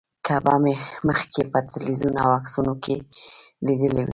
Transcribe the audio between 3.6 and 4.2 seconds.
لیدلې وه.